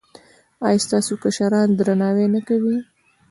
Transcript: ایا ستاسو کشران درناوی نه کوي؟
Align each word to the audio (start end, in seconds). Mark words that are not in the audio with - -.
ایا 0.65 0.83
ستاسو 0.85 1.13
کشران 1.23 1.67
درناوی 1.77 2.27
نه 2.35 2.41
کوي؟ 2.47 2.77